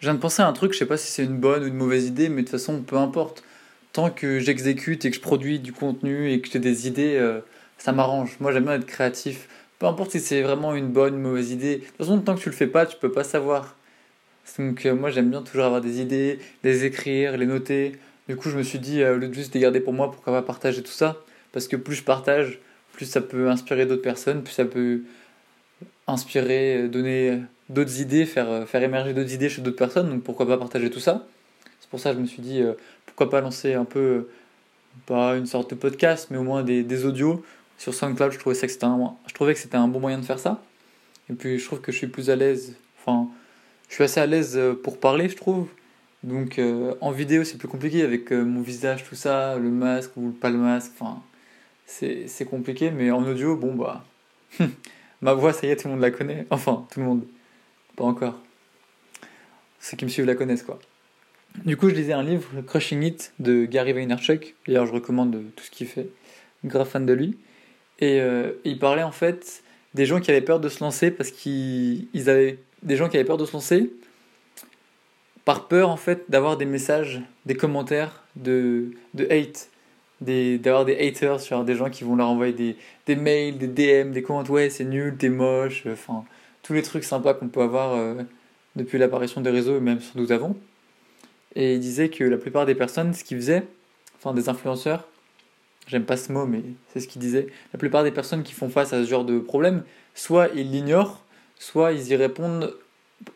Je 0.00 0.06
viens 0.06 0.14
de 0.14 0.18
penser 0.18 0.40
à 0.40 0.48
un 0.48 0.54
truc, 0.54 0.72
je 0.72 0.78
sais 0.78 0.86
pas 0.86 0.96
si 0.96 1.10
c'est 1.12 1.24
une 1.24 1.36
bonne 1.36 1.62
ou 1.62 1.66
une 1.66 1.74
mauvaise 1.74 2.06
idée, 2.06 2.30
mais 2.30 2.36
de 2.36 2.46
toute 2.46 2.52
façon, 2.52 2.80
peu 2.80 2.96
importe. 2.96 3.44
Tant 3.92 4.08
que 4.08 4.38
j'exécute 4.38 5.04
et 5.04 5.10
que 5.10 5.16
je 5.16 5.20
produis 5.20 5.58
du 5.58 5.74
contenu 5.74 6.32
et 6.32 6.40
que 6.40 6.48
j'ai 6.50 6.58
des 6.58 6.88
idées, 6.88 7.16
euh, 7.18 7.40
ça 7.76 7.92
m'arrange. 7.92 8.36
Moi, 8.40 8.50
j'aime 8.52 8.64
bien 8.64 8.74
être 8.74 8.86
créatif. 8.86 9.46
Peu 9.78 9.86
importe 9.86 10.12
si 10.12 10.20
c'est 10.20 10.40
vraiment 10.40 10.74
une 10.74 10.88
bonne 10.88 11.14
ou 11.14 11.16
une 11.18 11.22
mauvaise 11.22 11.50
idée. 11.50 11.76
De 11.76 11.84
toute 11.84 11.96
façon, 11.98 12.18
tant 12.20 12.34
que 12.34 12.40
tu 12.40 12.48
le 12.48 12.54
fais 12.54 12.66
pas, 12.66 12.86
tu 12.86 12.96
peux 12.96 13.12
pas 13.12 13.24
savoir. 13.24 13.76
Donc, 14.58 14.86
euh, 14.86 14.94
moi, 14.94 15.10
j'aime 15.10 15.30
bien 15.30 15.42
toujours 15.42 15.66
avoir 15.66 15.82
des 15.82 16.00
idées, 16.00 16.38
les 16.64 16.86
écrire, 16.86 17.36
les 17.36 17.46
noter. 17.46 17.98
Du 18.26 18.36
coup, 18.36 18.48
je 18.48 18.56
me 18.56 18.62
suis 18.62 18.78
dit, 18.78 19.02
euh, 19.02 19.16
au 19.16 19.18
lieu 19.18 19.28
de 19.28 19.34
juste 19.34 19.52
les 19.54 19.60
garder 19.60 19.80
pour 19.80 19.92
moi, 19.92 20.10
pourquoi 20.10 20.32
pas 20.32 20.42
partager 20.42 20.82
tout 20.82 20.90
ça? 20.92 21.18
Parce 21.52 21.68
que 21.68 21.76
plus 21.76 21.96
je 21.96 22.04
partage, 22.04 22.58
plus 22.94 23.04
ça 23.04 23.20
peut 23.20 23.50
inspirer 23.50 23.84
d'autres 23.84 24.02
personnes, 24.02 24.42
plus 24.42 24.54
ça 24.54 24.64
peut 24.64 25.02
inspirer, 26.06 26.88
donner 26.88 27.40
d'autres 27.70 28.00
idées, 28.00 28.26
faire, 28.26 28.50
euh, 28.50 28.66
faire 28.66 28.82
émerger 28.82 29.14
d'autres 29.14 29.32
idées 29.32 29.48
chez 29.48 29.62
d'autres 29.62 29.76
personnes, 29.76 30.10
donc 30.10 30.22
pourquoi 30.22 30.46
pas 30.46 30.58
partager 30.58 30.90
tout 30.90 31.00
ça? 31.00 31.26
C'est 31.80 31.88
pour 31.88 32.00
ça 32.00 32.10
que 32.10 32.16
je 32.16 32.22
me 32.22 32.26
suis 32.26 32.42
dit, 32.42 32.60
euh, 32.60 32.74
pourquoi 33.06 33.30
pas 33.30 33.40
lancer 33.40 33.74
un 33.74 33.84
peu, 33.84 33.98
euh, 33.98 34.30
pas 35.06 35.36
une 35.36 35.46
sorte 35.46 35.70
de 35.70 35.76
podcast, 35.76 36.28
mais 36.30 36.36
au 36.36 36.42
moins 36.42 36.62
des, 36.62 36.82
des 36.82 37.06
audios 37.06 37.42
sur 37.78 37.94
SoundCloud. 37.94 38.32
Je 38.32 38.38
trouvais, 38.38 38.54
que 38.54 38.66
c'était 38.68 38.84
un, 38.84 39.14
je 39.26 39.34
trouvais 39.34 39.54
que 39.54 39.60
c'était 39.60 39.76
un 39.76 39.88
bon 39.88 40.00
moyen 40.00 40.18
de 40.18 40.24
faire 40.24 40.38
ça. 40.38 40.60
Et 41.30 41.34
puis 41.34 41.58
je 41.58 41.64
trouve 41.64 41.80
que 41.80 41.92
je 41.92 41.96
suis 41.96 42.08
plus 42.08 42.28
à 42.28 42.36
l'aise, 42.36 42.74
enfin, 42.98 43.28
je 43.88 43.94
suis 43.94 44.04
assez 44.04 44.20
à 44.20 44.26
l'aise 44.26 44.60
pour 44.82 44.98
parler, 44.98 45.28
je 45.28 45.36
trouve. 45.36 45.68
Donc 46.24 46.60
en 47.00 47.12
vidéo, 47.12 47.44
c'est 47.44 47.56
plus 47.56 47.68
compliqué 47.68 48.02
avec 48.02 48.32
mon 48.32 48.60
visage, 48.60 49.04
tout 49.04 49.14
ça, 49.14 49.56
le 49.56 49.70
masque 49.70 50.16
ou 50.16 50.30
pas 50.30 50.50
le 50.50 50.58
masque, 50.58 50.92
enfin, 50.98 51.22
c'est 51.86 52.44
compliqué, 52.50 52.90
mais 52.90 53.12
en 53.12 53.24
audio, 53.24 53.56
bon 53.56 53.74
bah. 53.74 54.04
Ma 55.22 55.34
voix, 55.34 55.52
ça 55.52 55.66
y 55.66 55.70
est, 55.70 55.76
tout 55.76 55.88
le 55.88 55.94
monde 55.94 56.02
la 56.02 56.10
connaît. 56.10 56.46
Enfin, 56.50 56.86
tout 56.90 56.98
le 57.00 57.06
monde. 57.06 57.24
Pas 58.00 58.06
encore. 58.06 58.38
Ceux 59.78 59.94
qui 59.94 60.06
me 60.06 60.10
suivent 60.10 60.24
la 60.24 60.34
connaissent, 60.34 60.62
quoi. 60.62 60.78
Du 61.66 61.76
coup, 61.76 61.90
je 61.90 61.94
lisais 61.94 62.14
un 62.14 62.22
livre, 62.22 62.48
Crushing 62.66 63.02
It, 63.02 63.34
de 63.40 63.66
Gary 63.66 63.92
Vaynerchuk. 63.92 64.54
D'ailleurs, 64.66 64.86
je 64.86 64.92
recommande 64.92 65.38
tout 65.54 65.62
ce 65.62 65.70
qu'il 65.70 65.86
fait. 65.86 66.08
Grave 66.64 66.88
fan 66.88 67.04
de 67.04 67.12
lui. 67.12 67.36
Et 67.98 68.22
euh, 68.22 68.52
il 68.64 68.78
parlait 68.78 69.02
en 69.02 69.12
fait 69.12 69.62
des 69.92 70.06
gens 70.06 70.18
qui 70.18 70.30
avaient 70.30 70.40
peur 70.40 70.60
de 70.60 70.70
se 70.70 70.82
lancer 70.82 71.10
parce 71.10 71.30
qu'ils 71.30 72.08
avaient 72.24 72.60
des 72.82 72.96
gens 72.96 73.10
qui 73.10 73.18
avaient 73.18 73.26
peur 73.26 73.36
de 73.36 73.44
se 73.44 73.52
lancer 73.52 73.92
par 75.44 75.68
peur 75.68 75.90
en 75.90 75.98
fait 75.98 76.24
d'avoir 76.30 76.56
des 76.56 76.64
messages, 76.64 77.20
des 77.44 77.54
commentaires 77.54 78.24
de, 78.34 78.92
de 79.12 79.26
hate, 79.30 79.68
d'avoir 80.22 80.86
des, 80.86 80.96
haters, 81.06 81.38
sur 81.38 81.64
des 81.64 81.74
gens 81.74 81.90
qui 81.90 82.04
vont 82.04 82.16
leur 82.16 82.28
envoyer 82.28 82.54
des, 82.54 82.76
des 83.04 83.16
mails, 83.16 83.58
des 83.58 83.66
DM, 83.66 84.12
des 84.12 84.22
commentaires, 84.22 84.52
ouais 84.52 84.70
c'est 84.70 84.86
nul, 84.86 85.18
t'es 85.18 85.28
moche, 85.28 85.84
enfin 85.86 86.24
tous 86.62 86.72
les 86.72 86.82
trucs 86.82 87.04
sympas 87.04 87.34
qu'on 87.34 87.48
peut 87.48 87.62
avoir 87.62 87.94
euh, 87.94 88.14
depuis 88.76 88.98
l'apparition 88.98 89.40
des 89.40 89.50
réseaux 89.50 89.76
et 89.76 89.80
même 89.80 90.00
sur 90.00 90.16
nous 90.20 90.32
avons. 90.32 90.56
Et 91.54 91.74
il 91.74 91.80
disait 91.80 92.10
que 92.10 92.24
la 92.24 92.36
plupart 92.36 92.66
des 92.66 92.74
personnes, 92.74 93.12
ce 93.14 93.24
qu'ils 93.24 93.38
faisaient, 93.38 93.66
enfin 94.18 94.34
des 94.34 94.48
influenceurs, 94.48 95.08
j'aime 95.86 96.04
pas 96.04 96.16
ce 96.16 96.32
mot, 96.32 96.46
mais 96.46 96.62
c'est 96.92 97.00
ce 97.00 97.08
qu'il 97.08 97.20
disait, 97.20 97.48
la 97.72 97.78
plupart 97.78 98.04
des 98.04 98.12
personnes 98.12 98.42
qui 98.42 98.52
font 98.52 98.68
face 98.68 98.92
à 98.92 99.02
ce 99.02 99.08
genre 99.08 99.24
de 99.24 99.38
problème, 99.38 99.82
soit 100.14 100.48
ils 100.54 100.70
l'ignorent, 100.70 101.24
soit 101.58 101.92
ils 101.92 102.08
y 102.08 102.16
répondent 102.16 102.74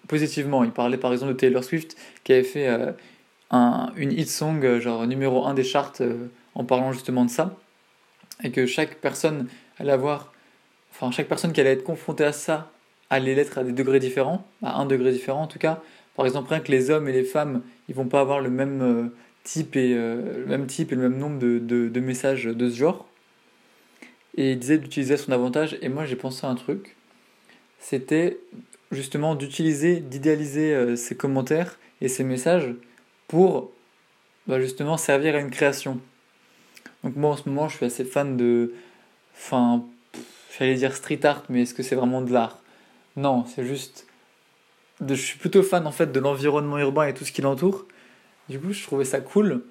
positivement. 0.06 0.62
Il 0.64 0.70
parlait 0.70 0.98
par 0.98 1.12
exemple 1.12 1.33
de 1.33 1.39
Taylor 1.39 1.64
Swift 1.64 1.97
qui 2.22 2.33
avait 2.33 2.45
fait 2.45 2.69
euh, 2.69 2.92
un, 3.50 3.92
une 3.97 4.12
hit 4.12 4.28
song, 4.28 4.64
euh, 4.64 4.80
genre 4.80 5.06
numéro 5.06 5.45
1 5.45 5.55
des 5.55 5.64
charts, 5.64 6.00
en 6.55 6.64
parlant 6.64 6.92
justement 6.92 7.25
de 7.25 7.30
ça. 7.30 7.56
Et 8.42 8.50
que 8.50 8.67
chaque 8.67 8.97
personne 8.97 9.48
allait 9.78 9.92
avoir, 9.92 10.33
enfin 10.92 11.11
chaque 11.11 11.28
personne 11.28 11.52
qui 11.52 11.61
allait 11.61 11.72
être 11.72 11.84
confrontée 11.84 12.25
à 12.25 12.33
ça 12.33 12.70
les 13.10 13.34
lettres 13.34 13.58
à 13.58 13.64
des 13.64 13.72
degrés 13.72 14.00
différents, 14.00 14.47
à 14.62 14.78
un 14.78 14.86
degré 14.86 15.12
différent 15.12 15.42
en 15.42 15.47
tout 15.47 15.58
cas. 15.58 15.83
Par 16.16 16.27
exemple, 16.27 16.50
rien 16.50 16.60
que 16.60 16.70
les 16.70 16.91
hommes 16.91 17.08
et 17.08 17.12
les 17.12 17.24
femmes, 17.24 17.62
ils 17.88 17.94
vont 17.94 18.06
pas 18.06 18.20
avoir 18.20 18.41
le 18.41 18.50
même 18.50 18.83
euh, 18.83 19.08
type 19.42 19.77
et 19.77 19.94
euh, 19.94 20.38
le 20.38 20.46
même 20.46 20.66
type 20.66 20.92
et 20.92 20.94
le 20.94 21.02
même 21.02 21.19
nombre 21.19 21.38
de, 21.38 21.58
de, 21.58 22.00
messages 22.00 22.44
de 22.44 22.70
ce 22.70 22.77
genre. 22.77 23.08
Et 24.36 24.52
il 24.52 24.58
disait 24.58 24.78
d'utiliser 24.78 25.17
son 25.17 25.33
avantage. 25.33 25.77
Et 25.83 25.89
moi, 25.89 26.05
j'ai 26.05 26.17
pensé 26.17 26.46
à 26.46 26.51
un 26.51 26.55
truc. 26.55 26.96
C'était 27.78 28.39
justement 28.90 29.34
d'utiliser, 29.34 30.01
d'idéaliser 30.01 30.74
euh, 30.74 30.96
ces 30.96 31.17
commentaires 31.17 31.78
et 32.01 32.08
ces 32.08 32.24
messages 32.24 32.74
pour 33.28 33.73
bah, 34.46 34.61
justement 34.61 34.96
servir 34.96 35.34
à 35.34 35.39
une 35.39 35.51
création. 35.51 36.01
Donc 37.02 37.17
moi 37.17 37.30
en 37.30 37.36
ce 37.36 37.48
moment 37.48 37.68
je 37.68 37.77
suis 37.77 37.86
assez 37.86 38.05
fan 38.05 38.36
de... 38.36 38.73
Enfin, 39.36 39.84
j'allais 40.57 40.74
dire 40.74 40.95
street 40.95 41.24
art, 41.24 41.45
mais 41.48 41.62
est-ce 41.62 41.74
que 41.74 41.83
c'est 41.83 41.96
vraiment 41.96 42.23
de 42.23 42.33
l'art? 42.33 42.62
Non, 43.17 43.45
c'est 43.47 43.64
juste. 43.64 44.07
je 45.07 45.14
suis 45.14 45.39
plutôt 45.39 45.63
fan 45.63 45.86
en 45.86 45.92
fait 45.92 46.11
de 46.13 46.20
l'environnement 46.20 46.79
urbain 46.79 47.07
et 47.07 47.14
tout 47.14 47.25
ce 47.25 47.33
qui 47.33 47.42
l'entoure. 47.42 47.86
Du 48.48 48.58
coup, 48.58 48.73
je 48.73 48.83
trouvais 48.83 49.05
ça 49.05 49.20
cool 49.20 49.63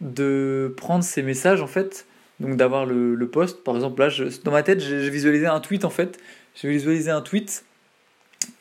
de 0.00 0.74
prendre 0.76 1.04
ces 1.04 1.22
messages 1.22 1.60
en 1.60 1.66
fait, 1.66 2.06
donc 2.40 2.56
d'avoir 2.56 2.86
le, 2.86 3.14
le 3.14 3.28
post. 3.28 3.62
Par 3.62 3.74
exemple, 3.74 4.00
là, 4.00 4.08
dans 4.44 4.52
ma 4.52 4.62
tête, 4.62 4.80
j'ai 4.80 5.10
visualisé 5.10 5.46
un 5.46 5.60
tweet 5.60 5.84
en 5.84 5.90
fait. 5.90 6.18
J'ai 6.54 6.68
visualisé 6.68 7.10
un 7.10 7.20
tweet 7.20 7.64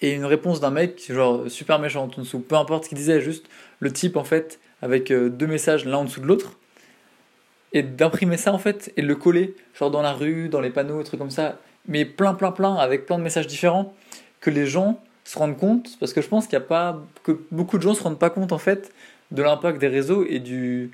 et 0.01 0.13
une 0.13 0.25
réponse 0.25 0.59
d'un 0.59 0.71
mec, 0.71 1.11
genre 1.11 1.49
super 1.49 1.79
méchant 1.79 2.03
en 2.03 2.21
dessous. 2.21 2.39
Peu 2.39 2.55
importe 2.55 2.85
ce 2.85 2.89
qu'il 2.89 2.97
disait, 2.97 3.21
juste 3.21 3.47
le 3.79 3.91
type 3.91 4.17
en 4.17 4.23
fait, 4.23 4.59
avec 4.81 5.11
euh, 5.11 5.29
deux 5.29 5.47
messages 5.47 5.85
l'un 5.85 5.97
en 5.97 6.03
dessous 6.05 6.21
de 6.21 6.27
l'autre. 6.27 6.57
Et 7.73 7.83
d'imprimer 7.83 8.37
ça 8.37 8.53
en 8.53 8.59
fait 8.59 8.93
et 8.95 9.01
de 9.01 9.07
le 9.07 9.15
coller, 9.15 9.55
genre 9.77 9.91
dans 9.91 10.01
la 10.01 10.13
rue, 10.13 10.47
dans 10.49 10.61
les 10.61 10.69
panneaux, 10.69 11.03
trucs 11.03 11.19
comme 11.19 11.31
ça. 11.31 11.59
Mais 11.87 12.05
plein, 12.05 12.33
plein, 12.33 12.51
plein, 12.51 12.75
avec 12.75 13.05
plein 13.05 13.17
de 13.17 13.23
messages 13.23 13.47
différents 13.47 13.93
que 14.41 14.49
les 14.49 14.65
gens 14.65 15.01
se 15.23 15.37
rendent 15.37 15.57
compte, 15.57 15.97
parce 15.99 16.13
que 16.13 16.21
je 16.21 16.27
pense 16.27 16.45
qu'il 16.45 16.53
y 16.53 16.57
a 16.57 16.61
pas, 16.61 17.03
que 17.23 17.33
beaucoup 17.51 17.77
de 17.77 17.83
gens 17.83 17.93
se 17.93 18.03
rendent 18.03 18.19
pas 18.19 18.29
compte 18.29 18.53
en 18.53 18.57
fait 18.57 18.93
de 19.31 19.43
l'impact 19.43 19.79
des 19.79 19.87
réseaux 19.87 20.25
et 20.25 20.39
du, 20.39 20.91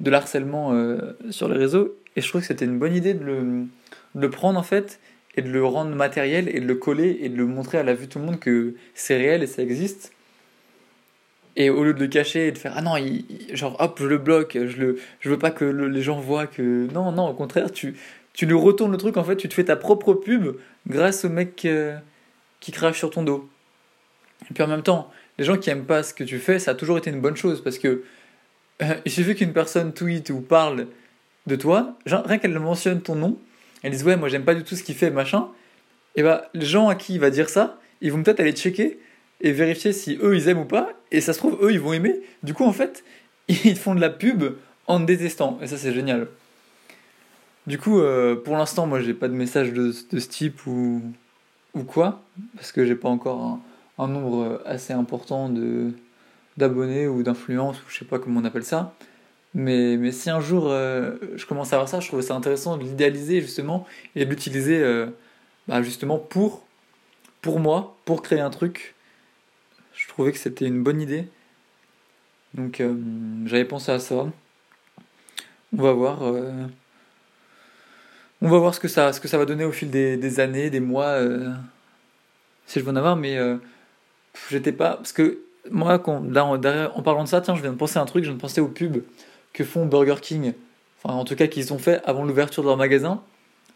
de 0.00 0.10
l'harcèlement 0.10 0.72
euh, 0.72 1.16
sur 1.30 1.48
les 1.48 1.58
réseaux. 1.58 1.96
Et 2.14 2.20
je 2.20 2.28
trouve 2.28 2.42
que 2.42 2.46
c'était 2.46 2.64
une 2.64 2.78
bonne 2.78 2.94
idée 2.94 3.14
de 3.14 3.24
le, 3.24 3.66
de 4.14 4.26
prendre 4.28 4.58
en 4.58 4.62
fait 4.62 5.00
et 5.36 5.42
de 5.42 5.48
le 5.48 5.64
rendre 5.64 5.94
matériel 5.94 6.48
et 6.54 6.60
de 6.60 6.66
le 6.66 6.74
coller 6.74 7.18
et 7.22 7.28
de 7.28 7.36
le 7.36 7.46
montrer 7.46 7.78
à 7.78 7.82
la 7.82 7.94
vue 7.94 8.06
de 8.06 8.12
tout 8.12 8.18
le 8.18 8.26
monde 8.26 8.38
que 8.38 8.74
c'est 8.94 9.16
réel 9.16 9.42
et 9.42 9.46
ça 9.46 9.62
existe. 9.62 10.12
Et 11.56 11.68
au 11.68 11.84
lieu 11.84 11.92
de 11.92 12.00
le 12.00 12.06
cacher 12.06 12.48
et 12.48 12.52
de 12.52 12.58
faire 12.58 12.72
ah 12.76 12.82
non, 12.82 12.94
genre 13.52 13.76
hop, 13.78 13.98
je 14.00 14.06
le 14.06 14.18
bloque, 14.18 14.52
je, 14.54 14.76
le, 14.76 14.98
je 15.20 15.28
veux 15.28 15.38
pas 15.38 15.50
que 15.50 15.64
les 15.64 16.02
gens 16.02 16.18
voient 16.18 16.46
que. 16.46 16.88
Non, 16.92 17.12
non, 17.12 17.28
au 17.28 17.34
contraire, 17.34 17.70
tu, 17.70 17.94
tu 18.32 18.46
lui 18.46 18.54
retournes 18.54 18.92
le 18.92 18.98
truc 18.98 19.16
en 19.16 19.24
fait, 19.24 19.36
tu 19.36 19.48
te 19.48 19.54
fais 19.54 19.64
ta 19.64 19.76
propre 19.76 20.14
pub 20.14 20.56
grâce 20.86 21.24
au 21.24 21.28
mec. 21.28 21.64
Euh, 21.64 21.96
qui 22.62 22.72
crache 22.72 22.96
sur 22.96 23.10
ton 23.10 23.22
dos. 23.22 23.50
Et 24.50 24.54
puis 24.54 24.62
en 24.62 24.68
même 24.68 24.82
temps, 24.82 25.12
les 25.36 25.44
gens 25.44 25.58
qui 25.58 25.68
aiment 25.68 25.84
pas 25.84 26.02
ce 26.02 26.14
que 26.14 26.24
tu 26.24 26.38
fais, 26.38 26.58
ça 26.58 26.70
a 26.70 26.74
toujours 26.74 26.96
été 26.96 27.10
une 27.10 27.20
bonne 27.20 27.36
chose 27.36 27.62
parce 27.62 27.76
que 27.76 28.04
euh, 28.80 28.94
il 29.04 29.12
suffit 29.12 29.34
qu'une 29.34 29.52
personne 29.52 29.92
tweet 29.92 30.30
ou 30.30 30.40
parle 30.40 30.86
de 31.46 31.56
toi, 31.56 31.98
rien 32.06 32.38
qu'elle 32.38 32.56
mentionne 32.58 33.02
ton 33.02 33.16
nom, 33.16 33.36
elle 33.82 33.92
dit 33.92 34.04
ouais 34.04 34.16
moi 34.16 34.28
j'aime 34.28 34.44
pas 34.44 34.54
du 34.54 34.62
tout 34.62 34.76
ce 34.76 34.84
qu'il 34.84 34.94
fait 34.94 35.10
machin, 35.10 35.48
et 36.14 36.22
bah 36.22 36.48
les 36.54 36.64
gens 36.64 36.88
à 36.88 36.94
qui 36.94 37.14
il 37.14 37.20
va 37.20 37.30
dire 37.30 37.48
ça, 37.48 37.80
ils 38.00 38.12
vont 38.12 38.22
peut-être 38.22 38.38
aller 38.38 38.52
checker 38.52 39.00
et 39.40 39.50
vérifier 39.50 39.92
si 39.92 40.16
eux 40.22 40.36
ils 40.36 40.46
aiment 40.46 40.60
ou 40.60 40.64
pas, 40.64 40.90
et 41.10 41.20
ça 41.20 41.32
se 41.32 41.38
trouve 41.38 41.58
eux 41.60 41.72
ils 41.72 41.80
vont 41.80 41.92
aimer. 41.92 42.20
Du 42.44 42.54
coup 42.54 42.64
en 42.64 42.72
fait 42.72 43.02
ils 43.48 43.76
font 43.76 43.96
de 43.96 44.00
la 44.00 44.10
pub 44.10 44.54
en 44.86 45.00
détestant, 45.00 45.58
et 45.60 45.66
ça 45.66 45.76
c'est 45.76 45.92
génial. 45.92 46.28
Du 47.66 47.78
coup, 47.78 48.00
euh, 48.00 48.34
pour 48.34 48.56
l'instant, 48.56 48.86
moi, 48.86 49.00
j'ai 49.00 49.14
pas 49.14 49.28
de 49.28 49.34
message 49.34 49.72
de, 49.72 49.92
ce 49.92 50.16
type 50.16 50.66
ou, 50.66 51.00
ou 51.74 51.84
quoi, 51.84 52.22
parce 52.56 52.72
que 52.72 52.84
j'ai 52.84 52.96
pas 52.96 53.08
encore 53.08 53.60
un, 53.98 54.08
nombre 54.08 54.60
assez 54.66 54.92
important 54.92 55.48
de 55.48 55.92
d'abonnés 56.58 57.06
ou 57.06 57.22
d'influence 57.22 57.78
ou 57.78 57.84
je 57.88 57.98
sais 57.98 58.04
pas 58.04 58.18
comment 58.18 58.40
on 58.40 58.44
appelle 58.44 58.64
ça. 58.64 58.94
Mais, 59.54 59.96
mais 59.96 60.12
si 60.12 60.28
un 60.28 60.40
jour 60.40 60.66
euh, 60.68 61.16
je 61.36 61.46
commence 61.46 61.72
à 61.72 61.76
voir 61.76 61.88
ça, 61.88 62.00
je 62.00 62.08
trouve 62.08 62.20
ça 62.20 62.34
intéressant 62.34 62.76
de 62.76 62.82
l'idéaliser 62.82 63.40
justement 63.40 63.86
et 64.16 64.24
de 64.24 64.30
l'utiliser 64.30 64.82
euh, 64.82 65.06
bah, 65.68 65.82
justement 65.82 66.18
pour, 66.18 66.66
pour 67.42 67.60
moi, 67.60 67.96
pour 68.04 68.22
créer 68.22 68.40
un 68.40 68.50
truc. 68.50 68.94
Je 69.94 70.08
trouvais 70.08 70.32
que 70.32 70.38
c'était 70.38 70.66
une 70.66 70.82
bonne 70.82 71.00
idée. 71.00 71.28
Donc 72.54 72.82
j'avais 73.46 73.64
pensé 73.64 73.92
à 73.92 73.98
ça. 73.98 74.26
On 75.72 75.82
va 75.82 75.92
voir 75.92 76.22
on 78.42 78.48
va 78.48 78.58
voir 78.58 78.74
ce 78.74 78.80
que 78.80 78.88
ça, 78.88 79.12
ce 79.12 79.20
que 79.20 79.28
ça 79.28 79.38
va 79.38 79.44
donner 79.44 79.64
au 79.64 79.70
fil 79.70 79.88
des, 79.88 80.40
années, 80.40 80.68
des 80.68 80.80
mois, 80.80 81.06
euh, 81.06 81.48
si 82.66 82.80
je 82.80 82.84
veux 82.84 82.90
en 82.90 82.96
avoir, 82.96 83.16
mais 83.16 83.38
euh, 83.38 83.56
j'étais 84.50 84.72
pas. 84.72 84.96
Parce 84.96 85.12
que 85.12 85.38
moi, 85.70 86.00
quand, 86.00 86.16
en, 86.36 86.56
en, 86.56 87.02
parlant 87.02 87.22
de 87.22 87.28
ça, 87.28 87.40
tiens, 87.40 87.54
je 87.54 87.62
viens 87.62 87.72
de 87.72 87.76
penser 87.78 88.00
à 88.00 88.02
un 88.02 88.04
truc, 88.04 88.24
je 88.24 88.30
viens 88.30 88.36
de 88.36 88.40
penser 88.40 88.60
aux 88.60 88.68
pubs 88.68 89.04
que 89.52 89.62
font 89.62 89.86
Burger 89.86 90.16
King, 90.20 90.54
enfin, 91.02 91.14
en 91.14 91.24
tout 91.24 91.36
cas, 91.36 91.46
qu'ils 91.46 91.72
ont 91.72 91.78
fait 91.78 92.02
avant 92.04 92.24
l'ouverture 92.24 92.64
de 92.64 92.68
leur 92.68 92.76
magasin, 92.76 93.22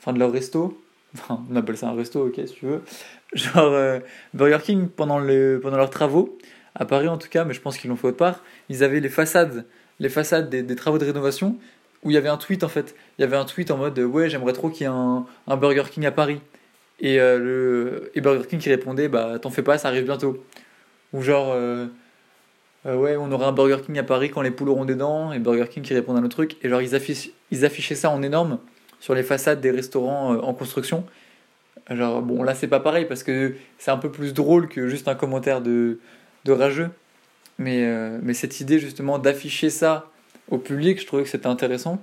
enfin, 0.00 0.12
de 0.12 0.18
leur 0.18 0.32
resto. 0.32 0.82
On 1.30 1.54
appelle 1.54 1.76
ça 1.76 1.88
un 1.88 1.94
resto, 1.94 2.26
ok, 2.26 2.34
si 2.46 2.54
tu 2.54 2.66
veux. 2.66 2.82
Genre, 3.34 3.72
euh, 3.72 4.00
Burger 4.34 4.58
King, 4.64 4.88
pendant, 4.88 5.20
le, 5.20 5.60
pendant 5.62 5.76
leurs 5.76 5.90
travaux, 5.90 6.36
à 6.74 6.84
Paris 6.86 7.08
en 7.08 7.18
tout 7.18 7.28
cas, 7.28 7.44
mais 7.44 7.54
je 7.54 7.60
pense 7.60 7.78
qu'ils 7.78 7.88
l'ont 7.88 7.96
fait 7.96 8.08
autre 8.08 8.16
part, 8.16 8.42
ils 8.68 8.82
avaient 8.82 9.00
les 9.00 9.08
façades, 9.08 9.64
les 10.00 10.08
façades 10.08 10.50
des, 10.50 10.62
des 10.62 10.74
travaux 10.74 10.98
de 10.98 11.04
rénovation 11.04 11.56
où 12.02 12.10
il 12.10 12.14
y 12.14 12.16
avait 12.16 12.28
un 12.28 12.37
tweet 12.37 12.64
en 12.64 12.69
fait. 12.69 12.94
Il 13.19 13.22
y 13.22 13.25
avait 13.25 13.37
un 13.37 13.44
tweet 13.44 13.70
en 13.70 13.76
mode 13.76 13.98
ouais 13.98 14.31
j'aimerais 14.31 14.52
trop 14.52 14.70
qu'il 14.70 14.82
y 14.82 14.84
ait 14.84 14.93
un, 14.93 15.26
Burger 15.56 15.84
King 15.90 16.06
à 16.06 16.12
Paris. 16.12 16.40
Et, 16.98 17.20
euh, 17.20 17.38
le, 17.38 18.10
et 18.14 18.22
Burger 18.22 18.46
King 18.48 18.58
qui 18.58 18.70
répondait 18.70 19.08
bah 19.08 19.38
t'en 19.38 19.50
fais 19.50 19.62
pas 19.62 19.78
ça 19.78 19.88
arrive 19.88 20.04
bientôt. 20.04 20.43
Ou 21.12 21.22
genre 21.22 21.52
euh, 21.52 21.87
euh, 22.87 22.96
ouais, 22.96 23.16
on 23.16 23.31
aurait 23.32 23.46
un 23.46 23.52
Burger 23.52 23.78
King 23.84 23.98
à 23.98 24.02
Paris 24.02 24.31
quand 24.31 24.43
les 24.43 24.50
poules 24.50 24.69
auront 24.69 24.84
des 24.84 24.94
dents, 24.94 25.32
et 25.32 25.38
Burger 25.38 25.66
King 25.69 25.82
qui 25.82 25.94
répondent 25.94 26.19
à 26.19 26.20
nos 26.20 26.28
trucs. 26.28 26.64
Et 26.64 26.69
genre, 26.69 26.81
ils, 26.81 26.94
affichent, 26.94 27.31
ils 27.50 27.64
affichaient 27.64 27.96
ça 27.96 28.10
en 28.10 28.22
énorme 28.22 28.58
sur 29.00 29.14
les 29.14 29.25
façades 29.25 29.60
des 29.60 29.70
restaurants 29.72 30.37
en 30.37 30.54
construction. 30.54 31.04
Genre, 31.90 32.22
bon, 32.22 32.42
là, 32.42 32.54
c'est 32.54 32.69
pas 32.69 32.81
pareil 32.81 33.04
parce 33.04 33.22
que 33.22 33.54
c'est 33.78 33.90
un 33.90 33.96
peu 33.96 34.10
plus 34.10 34.34
drôle 34.34 34.69
que 34.69 34.88
juste 34.88 35.08
un 35.08 35.14
commentaire 35.16 35.60
de, 35.60 35.99
de 36.44 36.52
rageux. 36.52 36.90
Mais, 37.58 37.84
mais 38.22 38.34
cette 38.34 38.60
idée, 38.60 38.78
justement, 38.78 39.19
d'afficher 39.19 39.70
ça 39.70 40.10
au 40.50 40.58
public, 40.58 41.00
je 41.00 41.06
trouvais 41.06 41.22
que 41.22 41.28
c'était 41.28 41.46
intéressant. 41.46 42.02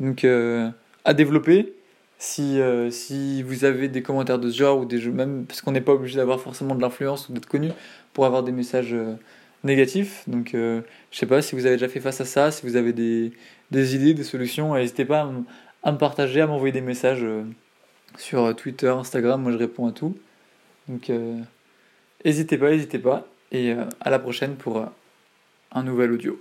Donc, 0.00 0.24
à 0.24 1.14
développer. 1.14 1.72
Si, 2.18 2.58
si 2.90 3.42
vous 3.42 3.64
avez 3.64 3.88
des 3.88 4.02
commentaires 4.02 4.38
de 4.38 4.50
ce 4.50 4.56
genre, 4.56 4.80
ou 4.80 4.84
des 4.84 4.98
jeux, 4.98 5.12
même 5.12 5.44
parce 5.46 5.60
qu'on 5.60 5.72
n'est 5.72 5.80
pas 5.80 5.92
obligé 5.92 6.16
d'avoir 6.16 6.40
forcément 6.40 6.74
de 6.74 6.80
l'influence 6.80 7.28
ou 7.28 7.32
d'être 7.32 7.46
connu 7.46 7.70
pour 8.12 8.26
avoir 8.26 8.42
des 8.42 8.52
messages 8.52 8.96
négatif. 9.64 10.22
Donc, 10.28 10.54
euh, 10.54 10.82
je 11.10 11.18
sais 11.18 11.26
pas 11.26 11.42
si 11.42 11.56
vous 11.56 11.66
avez 11.66 11.76
déjà 11.76 11.88
fait 11.88 12.00
face 12.00 12.20
à 12.20 12.24
ça, 12.24 12.50
si 12.50 12.64
vous 12.64 12.76
avez 12.76 12.92
des, 12.92 13.32
des 13.70 13.96
idées, 13.96 14.14
des 14.14 14.24
solutions, 14.24 14.74
n'hésitez 14.74 15.04
pas 15.04 15.28
à, 15.82 15.92
me 15.92 15.98
partager, 15.98 16.40
à 16.40 16.46
m'envoyer 16.46 16.72
des 16.72 16.82
messages 16.82 17.24
euh, 17.24 17.42
sur 18.16 18.54
Twitter, 18.54 18.88
Instagram. 18.88 19.42
Moi, 19.42 19.52
je 19.52 19.56
réponds 19.56 19.88
à 19.88 19.92
tout. 19.92 20.16
Donc, 20.88 21.10
euh, 21.10 21.40
n'hésitez 22.24 22.58
pas, 22.58 22.70
n'hésitez 22.70 22.98
pas. 22.98 23.26
Et 23.52 23.72
à 24.00 24.10
la 24.10 24.18
prochaine 24.18 24.56
pour 24.56 24.84
un 25.70 25.82
nouvel 25.84 26.10
audio. 26.10 26.40